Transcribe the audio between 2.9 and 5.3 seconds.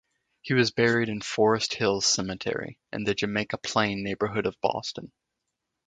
in the Jamaica Plain neighborhood of Boston.